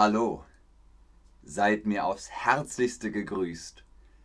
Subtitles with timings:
[0.00, 0.44] Hallo,
[1.42, 3.82] seid mir aufs Herzlichste gegrüßt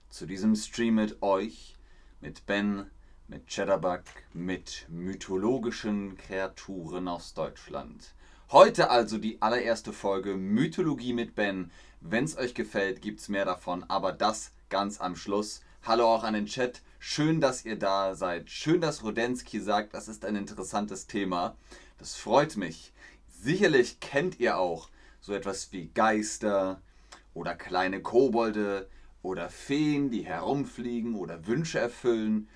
[0.08, 1.80] zu diesem Stream mit euch,
[2.22, 2.92] mit Ben,
[3.28, 8.14] mit Cheddarbug, mit mythologischen Kreaturen aus Deutschland.
[8.52, 11.72] Heute also die allererste Folge Mythologie mit Ben.
[12.02, 15.62] Wenn es euch gefällt, gibt es mehr davon, aber das ganz am Schluss.
[15.82, 16.84] Hallo auch an den Chat.
[17.00, 18.52] Schön, dass ihr da seid.
[18.52, 21.58] Schön, dass Rodensky sagt, das ist ein interessantes Thema.
[21.98, 22.94] Das freut mich.
[23.28, 24.90] Sicherlich kennt ihr auch
[25.24, 26.82] so etwas wie Geister
[27.34, 28.90] oder kleine Kobolde
[29.22, 32.50] oder Feen, die herumfliegen oder Wünsche erfüllen.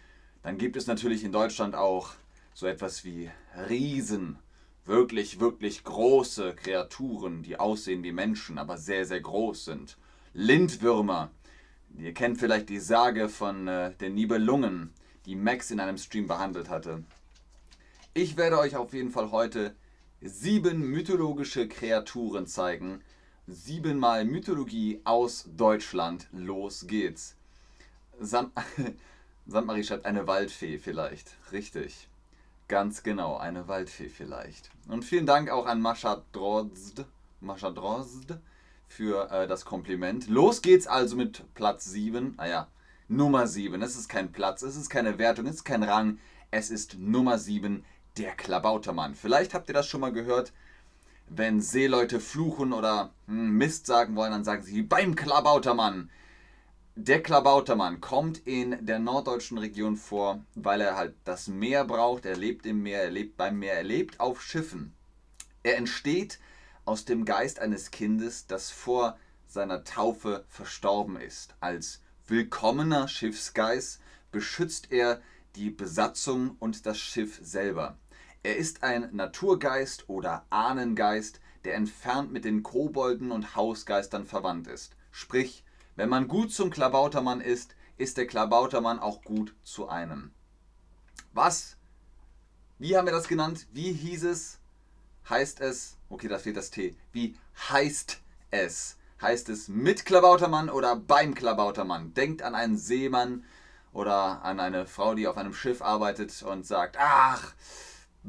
[0.43, 2.11] Dann gibt es natürlich in Deutschland auch
[2.53, 3.31] so etwas wie
[3.69, 4.37] Riesen,
[4.83, 9.97] wirklich, wirklich große Kreaturen, die aussehen wie Menschen, aber sehr, sehr groß sind.
[10.33, 11.31] Lindwürmer.
[11.97, 14.93] Ihr kennt vielleicht die Sage von äh, den Nibelungen,
[15.25, 17.01] die Max in einem Stream behandelt hatte.
[18.13, 19.73] Ich werde euch auf jeden Fall heute
[20.21, 23.01] sieben mythologische Kreaturen zeigen.
[23.47, 26.27] Siebenmal Mythologie aus Deutschland.
[26.31, 27.35] Los geht's.
[28.19, 28.51] Sam
[29.47, 31.37] Sandmarie schreibt eine Waldfee vielleicht.
[31.51, 32.09] Richtig.
[32.67, 34.69] Ganz genau, eine Waldfee vielleicht.
[34.89, 37.05] Und vielen Dank auch an Mascha Drozd,
[37.39, 38.33] Mascha Drozd
[38.89, 40.27] für äh, das Kompliment.
[40.27, 42.33] Los geht's also mit Platz 7.
[42.35, 42.67] Ah ja,
[43.07, 43.81] Nummer 7.
[43.81, 46.19] Es ist kein Platz, es ist keine Wertung, es ist kein Rang.
[46.51, 47.85] Es ist Nummer 7,
[48.17, 49.15] der Klabautermann.
[49.15, 50.53] Vielleicht habt ihr das schon mal gehört.
[51.29, 56.09] Wenn Seeleute fluchen oder hm, Mist sagen wollen, dann sagen sie beim Klabautermann.
[56.95, 62.25] Der Klabautermann kommt in der norddeutschen Region vor, weil er halt das Meer braucht.
[62.25, 64.93] Er lebt im Meer, er lebt beim Meer, er lebt auf Schiffen.
[65.61, 66.39] Er entsteht
[66.85, 71.55] aus dem Geist eines Kindes, das vor seiner Taufe verstorben ist.
[71.59, 74.01] Als willkommener Schiffsgeist
[74.31, 75.21] beschützt er
[75.55, 77.97] die Besatzung und das Schiff selber.
[78.43, 84.95] Er ist ein Naturgeist oder Ahnengeist, der entfernt mit den Kobolden und Hausgeistern verwandt ist.
[85.11, 90.31] Sprich, wenn man gut zum Klabautermann ist, ist der Klabautermann auch gut zu einem.
[91.33, 91.75] Was?
[92.79, 93.67] Wie haben wir das genannt?
[93.71, 94.59] Wie hieß es?
[95.29, 95.97] Heißt es?
[96.09, 96.95] Okay, da fehlt das T.
[97.11, 97.35] Wie
[97.69, 98.97] heißt es?
[99.21, 102.13] Heißt es mit Klabautermann oder beim Klabautermann?
[102.13, 103.43] Denkt an einen Seemann
[103.91, 107.53] oder an eine Frau, die auf einem Schiff arbeitet und sagt, ach,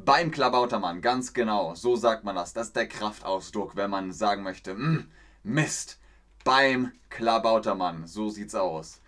[0.05, 2.53] beim Klabautermann, ganz genau, so sagt man das.
[2.53, 5.11] Das ist der Kraftausdruck, wenn man sagen möchte, hm,
[5.43, 5.99] Mist,
[6.45, 9.01] beim Klabautermann, so sieht's aus.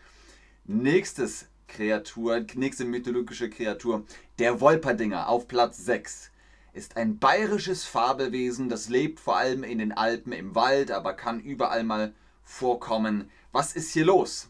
[0.65, 4.05] Nächstes Kreatur, nächste mythologische Kreatur,
[4.39, 6.31] der Wolperdinger auf Platz 6
[6.73, 11.41] ist ein bayerisches Fabelwesen, das lebt vor allem in den Alpen im Wald, aber kann
[11.41, 13.31] überall mal vorkommen.
[13.53, 14.49] Was ist hier los?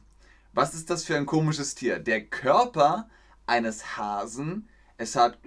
[0.53, 1.99] Was ist das für ein komisches Tier?
[1.99, 3.09] Der Körper
[3.47, 5.39] eines Hasen, es hat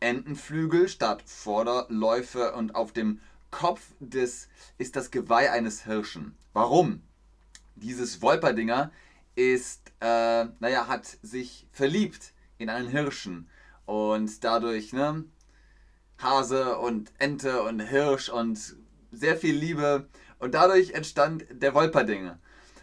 [0.00, 6.34] Entenflügel statt Vorderläufe und auf dem Kopf des ist das Geweih eines Hirschen.
[6.52, 7.02] Warum?
[7.76, 8.90] Dieses Wolperdinger
[9.34, 13.48] ist, äh, naja, hat sich verliebt in einen Hirschen
[13.86, 15.24] und dadurch, ne,
[16.18, 18.76] Hase und Ente und Hirsch und
[19.10, 22.38] sehr viel Liebe und dadurch entstand der Wolperdinger.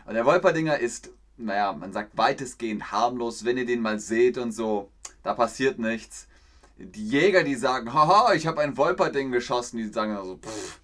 [0.06, 4.52] Und der Wolperdinger ist, naja, man sagt weitestgehend harmlos, wenn ihr den mal seht und
[4.52, 4.92] so,
[5.24, 6.28] da passiert nichts
[6.78, 10.80] die Jäger, die sagen, haha, ich habe ein Wolperding geschossen, die sagen also, pff,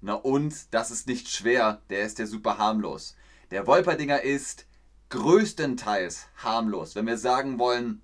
[0.00, 3.16] na und, das ist nicht schwer, der ist ja super harmlos.
[3.50, 4.66] Der Wolperdinger ist
[5.10, 6.94] größtenteils harmlos.
[6.94, 8.00] Wenn wir sagen wollen,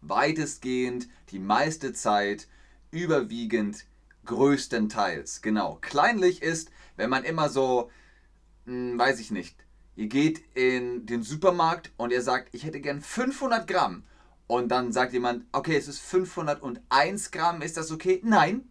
[0.00, 2.46] weitestgehend, die meiste Zeit,
[2.90, 3.86] überwiegend,
[4.26, 5.42] größtenteils.
[5.42, 5.78] Genau.
[5.80, 7.90] Kleinlich ist, wenn man immer so,
[8.66, 9.56] hm, weiß ich nicht,
[9.96, 14.04] ihr geht in den Supermarkt und ihr sagt, ich hätte gern 500 Gramm
[14.52, 18.20] und dann sagt jemand, okay, es ist 501 Gramm, ist das okay?
[18.22, 18.68] Nein.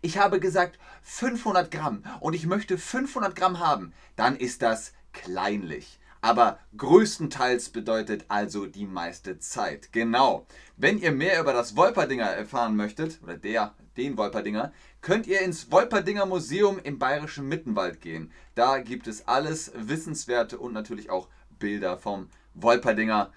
[0.00, 3.92] Ich habe gesagt 500 Gramm und ich möchte 500 Gramm haben.
[4.16, 6.00] Dann ist das kleinlich.
[6.22, 9.92] Aber größtenteils bedeutet also die meiste Zeit.
[9.92, 10.44] Genau.
[10.76, 14.72] Wenn ihr mehr über das Wolperdinger erfahren möchtet, oder der, den Wolperdinger,
[15.02, 18.32] könnt ihr ins Wolperdinger Museum im Bayerischen Mittenwald gehen.
[18.56, 21.28] Da gibt es alles Wissenswerte und natürlich auch
[21.60, 23.32] Bilder vom Wolperdinger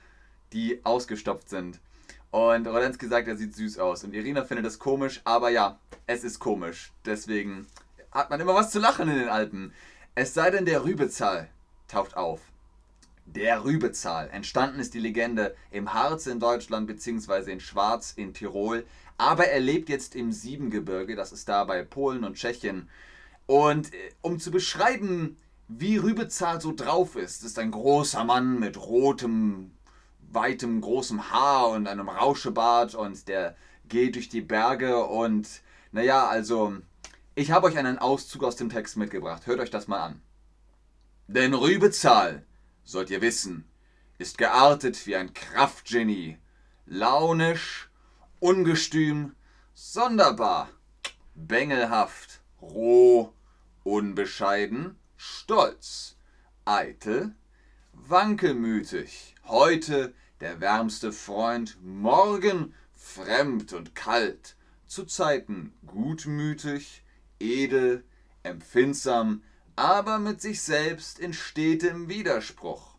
[0.56, 1.80] die ausgestopft sind.
[2.32, 4.04] Und Rolensky sagt, er sieht süß aus.
[4.04, 6.92] Und Irina findet das komisch, aber ja, es ist komisch.
[7.06, 7.68] Deswegen
[8.12, 9.74] hat man immer was zu lachen in den Alpen.
[10.16, 11.50] Es sei denn, der Rübezahl
[11.88, 12.42] taucht auf.
[13.26, 14.30] Der Rübezahl.
[14.30, 17.52] Entstanden ist die Legende im Harz in Deutschland bzw.
[17.52, 18.86] in Schwarz in Tirol.
[19.18, 22.90] Aber er lebt jetzt im Siebengebirge, das ist da bei Polen und Tschechien.
[23.46, 25.38] Und äh, um zu beschreiben,
[25.68, 29.72] wie Rübezahl so drauf ist, ist ein großer Mann mit rotem
[30.32, 33.56] weitem, großem Haar und einem Rauschebart und der
[33.88, 35.48] geht durch die Berge und
[35.92, 36.76] naja, also
[37.38, 39.46] Ich habe euch einen Auszug aus dem Text mitgebracht.
[39.46, 40.22] Hört euch das mal an.
[41.28, 42.46] Denn Rübezahl,
[42.86, 43.66] sollt ihr wissen,
[44.18, 46.38] ist geartet wie ein Kraftgenie,
[46.86, 47.90] launisch,
[48.40, 49.36] ungestüm,
[49.74, 50.70] sonderbar,
[51.34, 53.34] bengelhaft, roh,
[53.84, 56.16] unbescheiden, stolz,
[56.64, 57.36] eitel,
[58.08, 64.56] wankelmütig, heute der wärmste Freund, morgen fremd und kalt,
[64.88, 67.04] zu Zeiten gutmütig,
[67.40, 68.04] edel,
[68.44, 69.42] empfindsam,
[69.76, 72.96] aber mit sich selbst in stetem Widerspruch.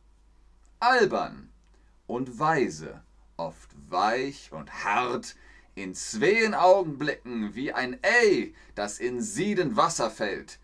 [0.81, 1.51] Albern
[2.07, 3.03] und weise,
[3.37, 5.37] oft weich und hart,
[5.75, 10.59] in zween Augenblicken wie ein Ei, das in siedend Wasser fällt,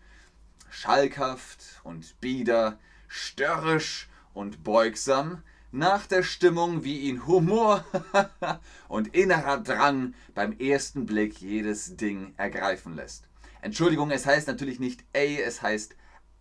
[0.69, 7.83] schalkhaft und bieder, störrisch und beugsam, nach der Stimmung wie ihn Humor
[8.87, 13.25] und innerer Drang beim ersten Blick jedes Ding ergreifen lässt.
[13.61, 15.95] Entschuldigung, es heißt natürlich nicht Ei, es heißt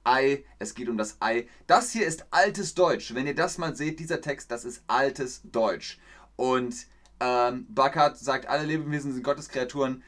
[0.05, 1.49] Ei, es geht um das Ei.
[1.67, 3.15] Das hier ist altes Deutsch.
[3.15, 5.99] Wenn ihr das mal seht, dieser Text, das ist altes Deutsch.
[6.37, 6.75] Und
[7.21, 10.03] ähm, Backert sagt, alle Lebewesen sind Gottes Kreaturen.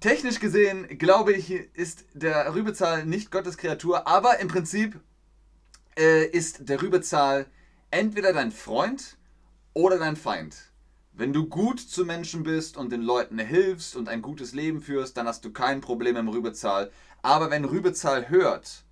[0.00, 5.00] Technisch gesehen, glaube ich, ist der Rübezahl nicht Gottes Kreatur, aber im Prinzip
[5.98, 7.46] äh, ist der Rübezahl
[7.90, 9.16] entweder dein Freund
[9.72, 10.72] oder dein Feind.
[11.12, 15.16] Wenn du gut zu Menschen bist und den Leuten hilfst und ein gutes Leben führst,
[15.16, 16.90] dann hast du kein Problem im Rübezahl.
[17.22, 18.84] Aber wenn Rübezahl hört,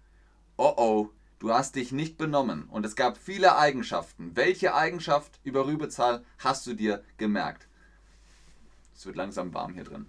[0.57, 4.31] oh oh, du hast dich nicht benommen und es gab viele Eigenschaften.
[4.35, 7.69] Welche Eigenschaft über Rübezahl hast du dir gemerkt?
[8.97, 10.07] Es wird langsam warm hier drin.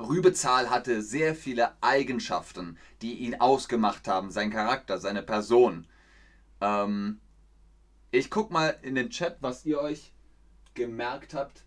[0.00, 5.86] Rübezahl hatte sehr viele Eigenschaften, die ihn ausgemacht haben, sein Charakter, seine Person.
[6.60, 7.20] Ähm,
[8.10, 10.12] ich guck mal in den Chat, was ihr euch
[10.74, 11.64] gemerkt habt,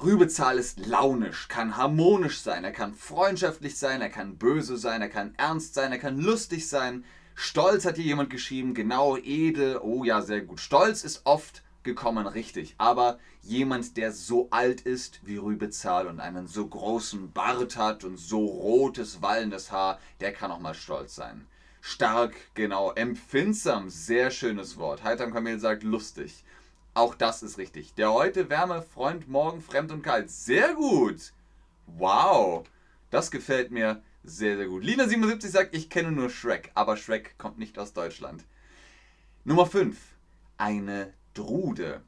[0.00, 5.08] Rübezahl ist launisch, kann harmonisch sein, er kann freundschaftlich sein, er kann böse sein, er
[5.08, 7.04] kann ernst sein, er kann lustig sein.
[7.34, 10.60] Stolz hat hier jemand geschrieben, genau, edel, oh ja, sehr gut.
[10.60, 16.46] Stolz ist oft gekommen, richtig, aber jemand, der so alt ist wie Rübezahl und einen
[16.46, 21.44] so großen Bart hat und so rotes, wallendes Haar, der kann auch mal stolz sein.
[21.80, 25.04] Stark, genau, empfindsam, sehr schönes Wort.
[25.04, 26.44] Heiter Kamel sagt lustig.
[26.94, 27.94] Auch das ist richtig.
[27.94, 30.30] Der heute Wärme, Freund, morgen fremd und kalt.
[30.30, 31.32] Sehr gut.
[31.86, 32.66] Wow.
[33.10, 34.82] Das gefällt mir sehr, sehr gut.
[34.82, 38.44] Lina77 sagt, ich kenne nur Shrek, aber Shrek kommt nicht aus Deutschland.
[39.44, 39.96] Nummer 5.
[40.56, 42.02] Eine Drude.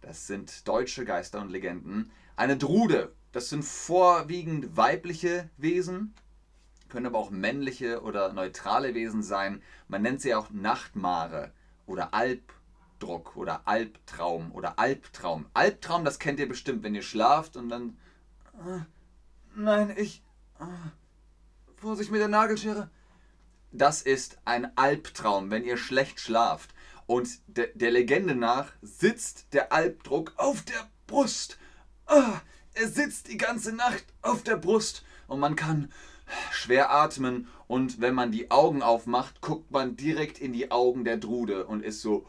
[0.00, 2.12] Das sind deutsche Geister und Legenden.
[2.36, 6.14] Eine Drude, das sind vorwiegend weibliche Wesen,
[6.88, 9.62] können aber auch männliche oder neutrale Wesen sein.
[9.88, 11.52] Man nennt sie auch Nachtmare
[11.86, 15.46] oder Albdruck oder Albtraum oder Albtraum.
[15.54, 17.98] Albtraum, das kennt ihr bestimmt, wenn ihr schlaft und dann.
[18.54, 18.80] Äh,
[19.54, 20.22] nein, ich.
[20.60, 20.64] Äh,
[21.76, 22.90] Vorsicht mit der Nagelschere.
[23.70, 26.74] Das ist ein Albtraum, wenn ihr schlecht schlaft.
[27.06, 31.58] Und de, der Legende nach sitzt der Albdruck auf der Brust.
[32.06, 32.40] Ah,
[32.74, 35.92] er sitzt die ganze Nacht auf der Brust und man kann
[36.50, 41.18] schwer atmen und wenn man die Augen aufmacht, guckt man direkt in die Augen der
[41.18, 42.26] Drude und ist so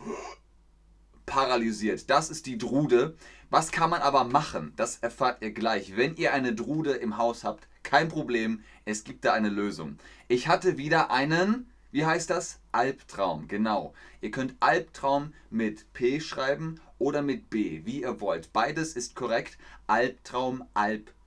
[1.25, 2.10] paralysiert.
[2.10, 3.16] Das ist die Drude.
[3.50, 4.74] Was kann man aber machen?
[4.75, 5.96] Das erfahrt ihr gleich.
[5.96, 9.97] Wenn ihr eine Drude im Haus habt, kein Problem, es gibt da eine Lösung.
[10.28, 12.59] Ich hatte wieder einen, wie heißt das?
[12.71, 13.94] Albtraum, genau.
[14.21, 18.52] Ihr könnt Albtraum mit P schreiben oder mit B, wie ihr wollt.
[18.54, 19.57] Beides ist korrekt.
[19.88, 21.19] Albtraum, Albtraum.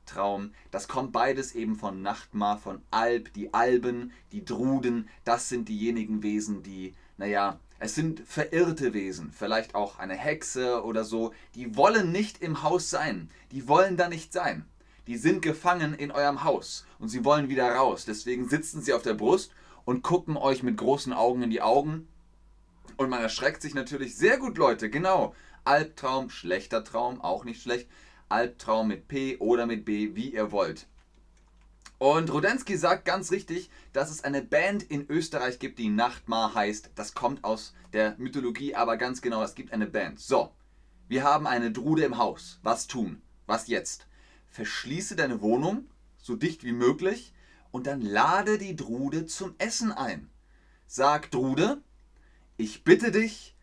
[0.70, 5.08] Das kommt beides eben von Nachtmar, von Alb, die Alben, die Druden.
[5.24, 11.04] Das sind diejenigen Wesen, die, naja, es sind verirrte Wesen, vielleicht auch eine Hexe oder
[11.04, 13.28] so, die wollen nicht im Haus sein.
[13.50, 14.66] Die wollen da nicht sein.
[15.08, 18.04] Die sind gefangen in eurem Haus und sie wollen wieder raus.
[18.04, 19.50] Deswegen sitzen sie auf der Brust
[19.84, 22.06] und gucken euch mit großen Augen in die Augen.
[22.96, 24.90] Und man erschreckt sich natürlich sehr gut, Leute.
[24.90, 25.34] Genau.
[25.64, 27.88] Albtraum, schlechter Traum, auch nicht schlecht.
[28.32, 30.86] Albtraum mit P oder mit B, wie ihr wollt.
[31.98, 36.90] Und Rudensky sagt ganz richtig, dass es eine Band in Österreich gibt, die Nachtmar heißt.
[36.96, 40.18] Das kommt aus der Mythologie, aber ganz genau, es gibt eine Band.
[40.18, 40.50] So,
[41.08, 42.58] wir haben eine Drude im Haus.
[42.62, 43.22] Was tun?
[43.46, 44.08] Was jetzt?
[44.48, 45.86] Verschließe deine Wohnung
[46.18, 47.34] so dicht wie möglich
[47.70, 50.30] und dann lade die Drude zum Essen ein.
[50.86, 51.82] Sag Drude,
[52.56, 53.54] ich bitte dich,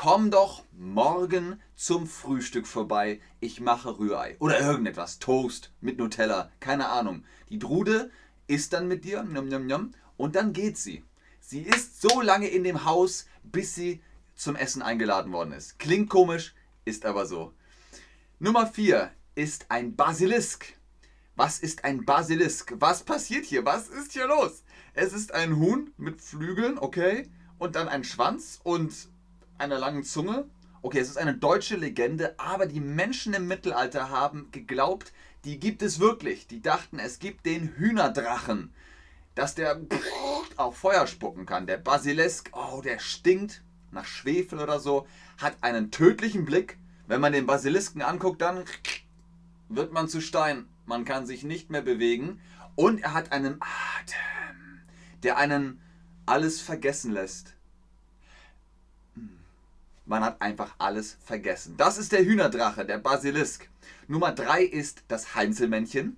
[0.00, 4.36] komm doch morgen zum Frühstück vorbei, ich mache Rührei.
[4.38, 7.24] Oder irgendetwas, Toast mit Nutella, keine Ahnung.
[7.48, 8.12] Die Drude
[8.46, 11.02] isst dann mit dir, njom, njom, njom, und dann geht sie.
[11.40, 14.00] Sie ist so lange in dem Haus, bis sie
[14.36, 15.80] zum Essen eingeladen worden ist.
[15.80, 17.52] Klingt komisch, ist aber so.
[18.38, 20.74] Nummer 4 ist ein Basilisk.
[21.34, 22.72] Was ist ein Basilisk?
[22.78, 23.64] Was passiert hier?
[23.64, 24.62] Was ist hier los?
[24.94, 27.28] Es ist ein Huhn mit Flügeln, okay,
[27.58, 28.94] und dann ein Schwanz und
[29.58, 30.48] einer langen Zunge.
[30.80, 35.12] Okay, es ist eine deutsche Legende, aber die Menschen im Mittelalter haben geglaubt,
[35.44, 36.46] die gibt es wirklich.
[36.46, 38.72] Die dachten, es gibt den Hühnerdrachen,
[39.34, 39.80] dass der
[40.56, 41.66] auf Feuer spucken kann.
[41.66, 45.06] Der Basilisk, oh, der stinkt nach Schwefel oder so,
[45.38, 46.78] hat einen tödlichen Blick.
[47.06, 48.64] Wenn man den Basilisken anguckt, dann
[49.68, 50.68] wird man zu Stein.
[50.86, 52.40] Man kann sich nicht mehr bewegen.
[52.76, 54.80] Und er hat einen Atem,
[55.22, 55.80] der einen
[56.26, 57.57] alles vergessen lässt.
[60.08, 61.74] Man hat einfach alles vergessen.
[61.76, 63.68] Das ist der Hühnerdrache, der Basilisk.
[64.06, 66.16] Nummer 3 ist das Heinzelmännchen.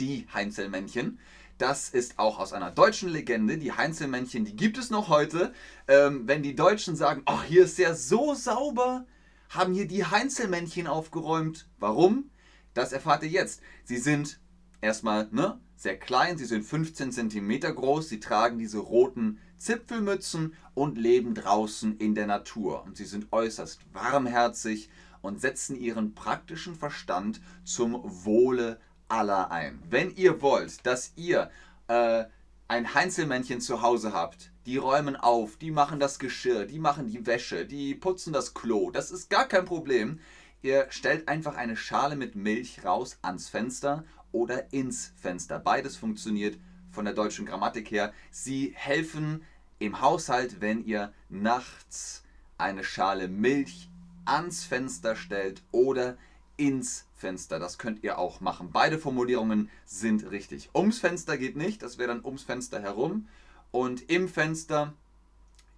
[0.00, 1.20] Die Heinzelmännchen.
[1.56, 3.58] Das ist auch aus einer deutschen Legende.
[3.58, 5.54] Die Heinzelmännchen, die gibt es noch heute.
[5.86, 9.06] Ähm, wenn die Deutschen sagen, ach, hier ist ja so sauber,
[9.50, 11.68] haben hier die Heinzelmännchen aufgeräumt.
[11.78, 12.32] Warum?
[12.74, 13.60] Das erfahrt ihr jetzt.
[13.84, 14.40] Sie sind
[14.80, 20.98] erstmal ne, sehr klein, sie sind 15 cm groß, sie tragen diese roten Zipfelmützen und
[20.98, 22.82] leben draußen in der Natur.
[22.84, 24.90] Und sie sind äußerst warmherzig
[25.22, 29.78] und setzen ihren praktischen Verstand zum Wohle aller ein.
[29.88, 31.50] Wenn ihr wollt, dass ihr
[31.88, 32.24] äh,
[32.68, 37.26] ein Heinzelmännchen zu Hause habt, die räumen auf, die machen das Geschirr, die machen die
[37.26, 40.20] Wäsche, die putzen das Klo, das ist gar kein Problem.
[40.62, 45.58] Ihr stellt einfach eine Schale mit Milch raus ans Fenster oder ins Fenster.
[45.58, 46.58] Beides funktioniert
[46.90, 48.12] von der deutschen Grammatik her.
[48.30, 49.44] Sie helfen
[49.78, 52.22] im Haushalt, wenn ihr nachts
[52.58, 53.88] eine Schale Milch
[54.24, 56.16] ans Fenster stellt oder
[56.56, 57.58] ins Fenster.
[57.58, 58.70] Das könnt ihr auch machen.
[58.72, 60.70] Beide Formulierungen sind richtig.
[60.74, 63.28] Ums Fenster geht nicht, das wäre dann ums Fenster herum.
[63.70, 64.92] Und im Fenster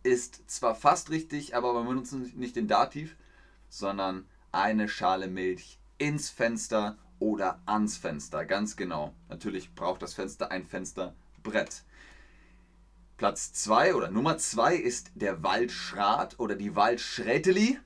[0.02, 3.16] ist zwar fast richtig, aber wir benutzen nicht den Dativ,
[3.68, 8.44] sondern eine Schale Milch ins Fenster oder ans Fenster.
[8.44, 9.14] Ganz genau.
[9.28, 11.84] Natürlich braucht das Fenster ein Fensterbrett.
[13.16, 17.78] Platz 2 oder Nummer 2 ist der Waldschrat oder die Waldschräteli.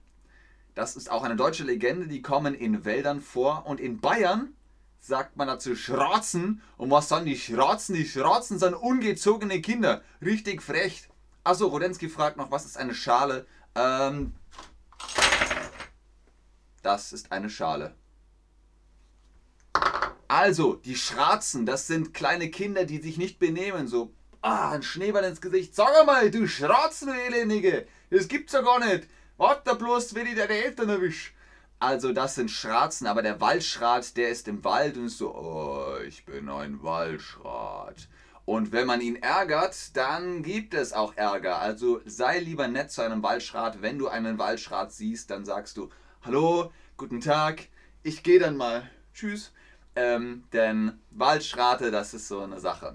[0.74, 3.66] Das ist auch eine deutsche Legende, die kommen in Wäldern vor.
[3.66, 4.54] Und in Bayern
[5.00, 6.62] sagt man dazu Schratzen.
[6.78, 7.94] Und was sind die Schratzen?
[7.94, 10.00] Die Schratzen sind ungezogene Kinder.
[10.22, 11.10] Richtig frech.
[11.44, 13.46] Achso, Rodensky fragt noch, was ist eine Schale?
[13.74, 14.34] Ähm,
[16.82, 17.94] das ist eine Schale.
[20.28, 23.86] Also, die Schratzen, das sind kleine Kinder, die sich nicht benehmen.
[23.86, 25.74] So, ah, ein Schneeball ins Gesicht.
[25.74, 27.86] Sag mal, du Schratzen, Elendige.
[28.10, 29.08] Das gibt's ja gar nicht.
[29.36, 31.34] Warte bloß, wenn ich deine Eltern erwisch.
[31.78, 35.98] Also, das sind Schratzen, aber der Waldschrat, der ist im Wald und ist so, oh,
[36.06, 38.08] ich bin ein Waldschrat.
[38.46, 41.58] Und wenn man ihn ärgert, dann gibt es auch Ärger.
[41.58, 43.82] Also sei lieber nett zu einem Waldschrat.
[43.82, 45.90] Wenn du einen Waldschrat siehst, dann sagst du,
[46.22, 47.66] hallo, guten Tag,
[48.04, 48.88] ich gehe dann mal.
[49.12, 49.52] Tschüss.
[49.96, 52.94] Ähm, denn Waldschrate, das ist so eine Sache.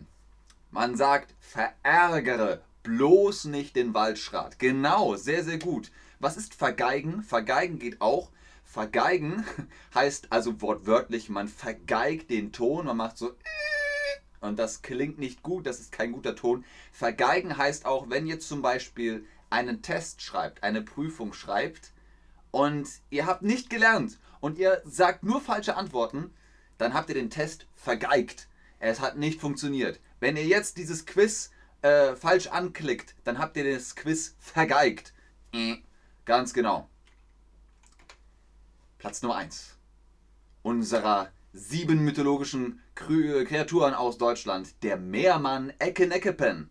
[0.70, 4.60] Man sagt, verärgere bloß nicht den Waldschrat.
[4.60, 5.91] Genau, sehr, sehr gut.
[6.20, 7.24] Was ist vergeigen?
[7.24, 8.29] Vergeigen geht auch.
[8.63, 9.43] Vergeigen
[9.96, 13.36] heißt also wortwörtlich, man vergeigt den Ton, man macht so
[14.39, 16.65] und das klingt nicht gut, das ist kein guter Ton.
[16.91, 21.91] Vergeigen heißt auch, wenn ihr zum Beispiel einen Test schreibt, eine Prüfung schreibt,
[22.51, 26.34] und ihr habt nicht gelernt und ihr sagt nur falsche Antworten,
[26.82, 28.48] dann habt ihr den Test vergeigt.
[28.80, 30.00] Es hat nicht funktioniert.
[30.20, 31.52] Wenn ihr jetzt dieses Quiz
[31.84, 35.14] äh, falsch anklickt, dann habt ihr das Quiz vergeigt.
[35.54, 35.76] Äh,
[36.26, 36.90] ganz genau.
[38.98, 39.78] Platz Nummer 1
[40.64, 46.70] unserer sieben mythologischen Kreaturen aus Deutschland, der Meermann Eckeneckepen.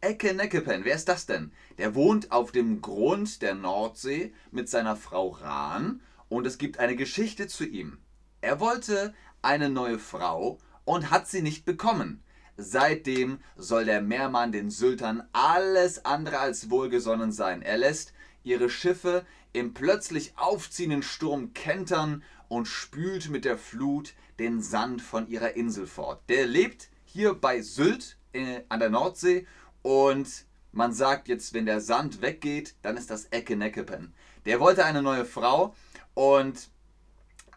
[0.00, 1.52] Ecke-Neckepen, wer ist das denn?
[1.78, 6.96] Der wohnt auf dem Grund der Nordsee mit seiner Frau Rahn und es gibt eine
[6.96, 7.98] Geschichte zu ihm.
[8.46, 9.12] Er wollte
[9.42, 12.22] eine neue Frau und hat sie nicht bekommen.
[12.56, 17.60] Seitdem soll der Meermann den Syltern alles andere als wohlgesonnen sein.
[17.60, 18.12] Er lässt
[18.44, 25.26] ihre Schiffe im plötzlich aufziehenden Sturm kentern und spült mit der Flut den Sand von
[25.26, 26.22] ihrer Insel fort.
[26.28, 29.44] Der lebt hier bei Sylt äh, an der Nordsee
[29.82, 34.14] und man sagt jetzt, wenn der Sand weggeht, dann ist das Ecke Neckepen.
[34.44, 35.74] Der wollte eine neue Frau
[36.14, 36.70] und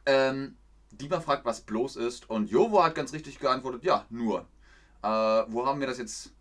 [0.08, 0.56] ähm,
[0.92, 2.30] Dima fragt, was bloß ist.
[2.30, 4.46] Und Jovo hat ganz richtig geantwortet, ja, nur.
[5.02, 5.08] Äh,
[5.48, 6.34] wo haben wir das jetzt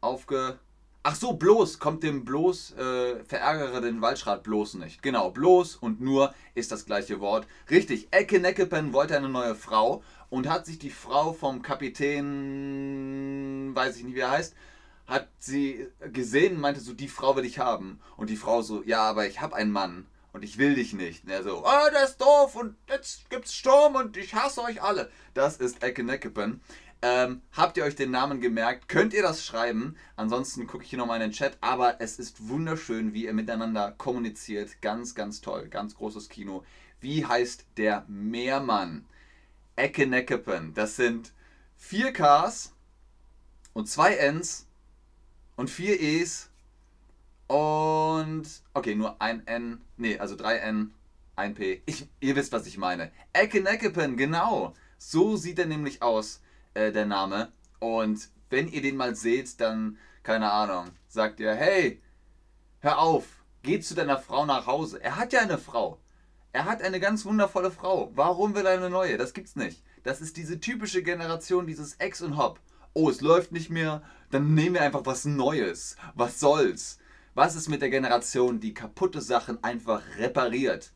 [0.00, 0.58] aufge...
[1.04, 5.02] Ach so, bloß, kommt dem bloß, äh, verärgere den Waldschrat bloß nicht.
[5.02, 7.48] Genau, bloß und nur ist das gleiche Wort.
[7.70, 13.96] Richtig, Ecke Neckepen wollte eine neue Frau und hat sich die Frau vom Kapitän, weiß
[13.96, 14.54] ich nicht wie er heißt,
[15.08, 17.98] hat sie gesehen und meinte so, die Frau will ich haben.
[18.16, 20.06] Und die Frau so, ja, aber ich habe einen Mann.
[20.32, 21.24] Und ich will dich nicht.
[21.24, 24.82] Und er so, oh, das ist doof und jetzt gibt's Sturm und ich hasse euch
[24.82, 25.10] alle.
[25.34, 26.60] Das ist Ecke Neckepen.
[27.04, 28.88] Ähm, habt ihr euch den Namen gemerkt?
[28.88, 29.96] Könnt ihr das schreiben?
[30.14, 31.58] Ansonsten gucke ich hier nochmal in den Chat.
[31.60, 34.80] Aber es ist wunderschön, wie ihr miteinander kommuniziert.
[34.80, 35.66] Ganz, ganz toll.
[35.68, 36.64] Ganz großes Kino.
[37.00, 39.04] Wie heißt der Meermann?
[39.74, 40.74] Ecke Neckepen.
[40.74, 41.32] Das sind
[41.76, 42.72] vier Ks
[43.72, 44.68] und zwei Ns
[45.56, 46.51] und vier Es
[47.46, 48.44] und
[48.74, 50.94] okay, nur ein N, nee, also drei N,
[51.36, 51.82] ein P.
[51.86, 53.10] Ich, ihr wisst, was ich meine.
[53.32, 54.74] Ecke Neckepen, genau.
[54.98, 56.40] So sieht er nämlich aus
[56.74, 57.52] äh, der Name.
[57.78, 62.00] Und wenn ihr den mal seht, dann, keine Ahnung, sagt ihr, hey,
[62.80, 63.24] hör auf,
[63.62, 65.02] geh zu deiner Frau nach Hause.
[65.02, 65.98] Er hat ja eine Frau.
[66.52, 68.12] Er hat eine ganz wundervolle Frau.
[68.14, 69.16] Warum will er eine neue?
[69.16, 69.82] Das gibt's nicht.
[70.02, 72.60] Das ist diese typische Generation, dieses Ex und Hop.
[72.94, 75.96] Oh, es läuft nicht mehr, dann nehmen wir einfach was Neues.
[76.14, 76.98] Was soll's?
[77.34, 80.92] Was ist mit der Generation, die kaputte Sachen einfach repariert?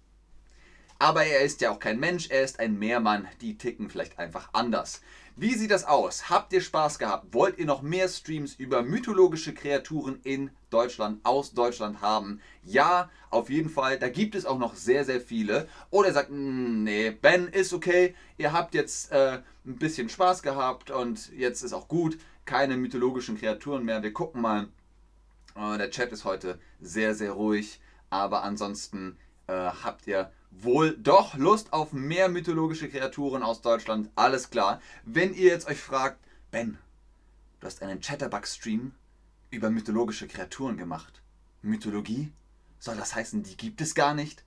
[0.99, 4.51] Aber er ist ja auch kein Mensch, er ist ein Mehrmann, die ticken vielleicht einfach
[4.53, 5.01] anders.
[5.35, 6.29] Wie sieht das aus?
[6.29, 7.33] Habt ihr Spaß gehabt?
[7.33, 12.43] Wollt ihr noch mehr Streams über mythologische Kreaturen in Deutschland, aus Deutschland haben?
[12.63, 13.99] Ja, auf jeden Fall.
[13.99, 15.69] Da gibt es auch noch sehr, sehr viele.
[15.89, 18.15] Oder sagt, hm, nee, Ben ist okay.
[18.37, 22.19] Ihr habt jetzt äh, ein bisschen Spaß gehabt und jetzt ist auch gut.
[22.45, 24.03] Keine mythologischen Kreaturen mehr.
[24.03, 24.69] Wir gucken mal.
[25.57, 27.81] Äh, der Chat ist heute sehr, sehr ruhig.
[28.11, 34.11] Aber ansonsten äh, habt ihr wohl doch Lust auf mehr mythologische Kreaturen aus Deutschland.
[34.15, 34.81] Alles klar.
[35.05, 36.19] Wenn ihr jetzt euch fragt,
[36.51, 36.79] Ben,
[37.61, 38.93] du hast einen Chatterbug-Stream
[39.51, 41.21] über mythologische Kreaturen gemacht.
[41.63, 42.33] Mythologie?
[42.79, 44.45] Soll das heißen, die gibt es gar nicht?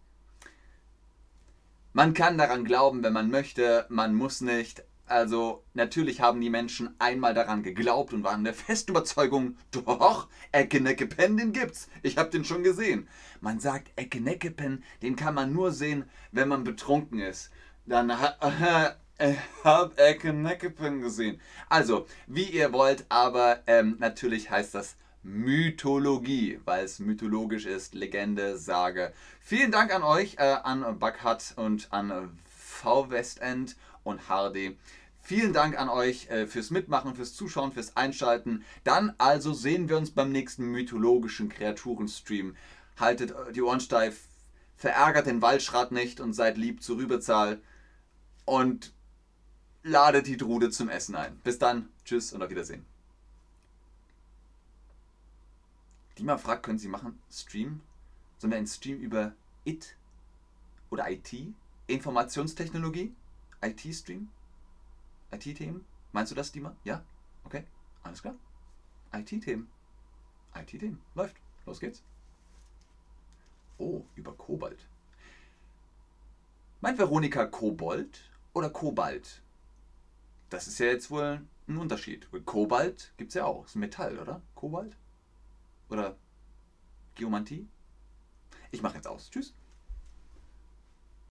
[1.93, 4.83] Man kann daran glauben, wenn man möchte, man muss nicht.
[5.09, 11.37] Also natürlich haben die Menschen einmal daran geglaubt und waren der festen Überzeugung, doch, Eckeneckepen,
[11.37, 11.89] den gibt's.
[12.03, 13.07] Ich habe den schon gesehen.
[13.41, 17.49] Man sagt, Eckeneckepen, den kann man nur sehen, wenn man betrunken ist.
[17.85, 21.41] Dann hat äh, hab Eckeneckepen gesehen.
[21.69, 28.57] Also, wie ihr wollt, aber ähm, natürlich heißt das Mythologie, weil es mythologisch ist, Legende,
[28.57, 29.11] Sage.
[29.41, 34.77] Vielen Dank an euch, äh, an Buckhat und an V Westend und Hardy.
[35.29, 38.65] Vielen Dank an euch äh, fürs Mitmachen, fürs Zuschauen, fürs Einschalten.
[38.83, 42.55] Dann also sehen wir uns beim nächsten mythologischen Kreaturen-Stream.
[42.99, 44.21] Haltet äh, die Ohren steif,
[44.75, 47.61] verärgert den Waldschrat nicht und seid lieb zur Rübezahl.
[48.45, 48.91] Und
[49.83, 51.37] ladet die Drude zum Essen ein.
[51.43, 52.83] Bis dann, tschüss und auf Wiedersehen.
[56.17, 57.81] Dima fragt, können Sie machen Stream?
[58.39, 59.95] Sollen wir einen Stream über IT
[60.89, 61.53] oder IT?
[61.85, 63.13] Informationstechnologie?
[63.61, 64.29] IT-Stream?
[65.31, 65.85] IT-Themen?
[66.11, 66.75] Meinst du das, Dima?
[66.83, 67.03] Ja?
[67.43, 67.65] Okay,
[68.03, 68.35] alles klar.
[69.13, 69.69] IT-Themen.
[70.55, 71.01] IT-Themen.
[71.15, 71.37] Läuft.
[71.65, 72.03] Los geht's.
[73.77, 74.87] Oh, über Kobalt.
[76.81, 79.41] Meint Veronika Kobold oder Kobalt?
[80.49, 82.27] Das ist ja jetzt wohl ein Unterschied.
[82.45, 83.65] Kobalt gibt es ja auch.
[83.65, 84.41] Ist ein Metall, oder?
[84.55, 84.97] Kobalt?
[85.89, 86.17] Oder
[87.15, 87.67] Geomantie?
[88.71, 89.29] Ich mache jetzt aus.
[89.29, 89.53] Tschüss.